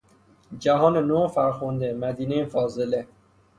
[0.59, 3.07] جهان نو و فرخنده، مدینهی فاضله